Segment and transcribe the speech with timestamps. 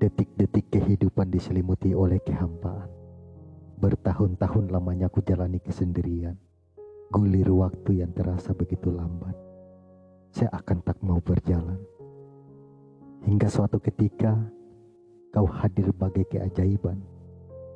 [0.00, 2.88] Detik-detik kehidupan diselimuti oleh kehampaan.
[3.84, 6.40] Bertahun-tahun lamanya ku jalani kesendirian.
[7.12, 9.36] Gulir waktu yang terasa begitu lambat.
[10.32, 11.76] Saya akan tak mau berjalan.
[13.28, 14.40] Hingga suatu ketika
[15.36, 16.96] kau hadir bagai keajaiban.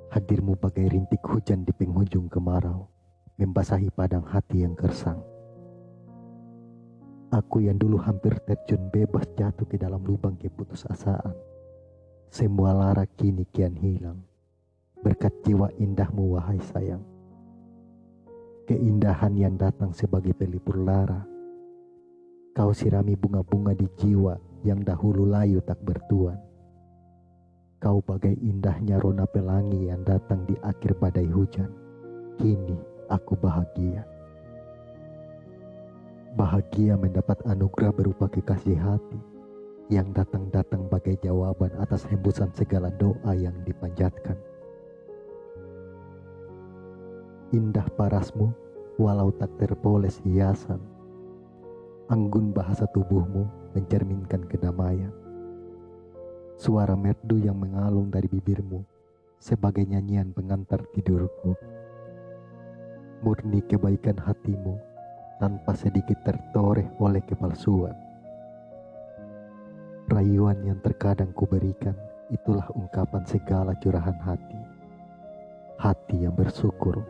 [0.09, 2.88] Hadirmu bagai rintik hujan di penghujung kemarau,
[3.36, 5.20] membasahi padang hati yang gersang.
[7.36, 11.53] Aku yang dulu hampir terjun bebas jatuh ke dalam lubang keputusasaan
[12.34, 14.18] semua lara kini kian hilang.
[15.06, 17.07] Berkat jiwa indahmu wahai sayang.
[18.66, 21.22] Keindahan yang datang sebagai pelipur lara.
[22.50, 24.34] Kau sirami bunga-bunga di jiwa
[24.66, 26.34] yang dahulu layu tak bertuan.
[27.79, 31.71] Kau bagai indahnya rona pelangi yang datang di akhir badai hujan.
[32.34, 32.74] Kini
[33.14, 34.02] aku bahagia.
[36.34, 39.33] Bahagia mendapat anugerah berupa kekasih hati
[39.92, 44.36] yang datang-datang bagai jawaban atas hembusan segala doa yang dipanjatkan.
[47.52, 48.48] Indah parasmu,
[48.96, 50.80] walau tak terpoles hiasan.
[52.08, 53.44] Anggun bahasa tubuhmu
[53.76, 55.12] mencerminkan kedamaian.
[56.56, 58.80] Suara merdu yang mengalung dari bibirmu
[59.36, 61.52] sebagai nyanyian pengantar tidurku.
[63.20, 64.80] Murni kebaikan hatimu
[65.41, 68.03] tanpa sedikit tertoreh oleh kepalsuan
[70.14, 71.98] Rayuan yang terkadang kuberikan
[72.30, 74.62] itulah ungkapan segala curahan hati.
[75.74, 77.02] Hati yang bersyukur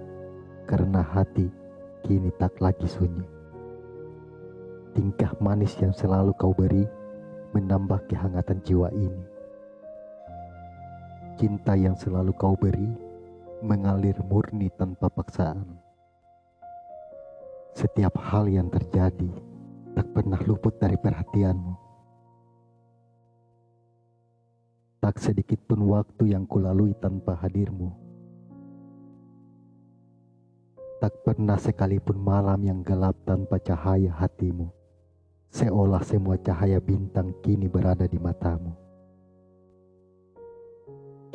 [0.65, 1.53] karena hati
[2.01, 3.29] kini tak lagi sunyi.
[4.97, 6.89] Tingkah manis yang selalu kau beri
[7.53, 9.25] menambah kehangatan jiwa ini.
[11.37, 12.89] Cinta yang selalu kau beri
[13.61, 15.77] mengalir murni tanpa paksaan.
[17.77, 19.29] Setiap hal yang terjadi
[19.93, 21.84] tak pernah luput dari perhatianmu
[25.05, 27.93] Tak sedikit pun waktu yang kulalui tanpa hadirmu.
[30.97, 34.73] Tak pernah sekalipun malam yang gelap tanpa cahaya hatimu.
[35.53, 38.73] Seolah semua cahaya bintang kini berada di matamu.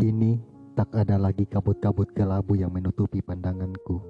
[0.02, 0.42] Kini
[0.74, 4.02] tak ada lagi kabut-kabut kelabu yang menutupi pandanganku.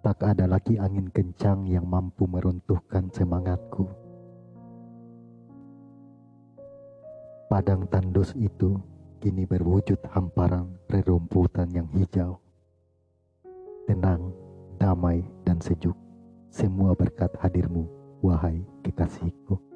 [0.00, 4.07] Tak ada lagi angin kencang yang mampu meruntuhkan semangatku.
[7.48, 8.76] Padang tandus itu
[9.24, 12.36] kini berwujud hamparan rerumputan yang hijau.
[13.88, 14.36] Tenang,
[14.76, 15.96] damai, dan sejuk.
[16.52, 17.88] Semua berkat hadirmu,
[18.20, 19.67] wahai kekasihku.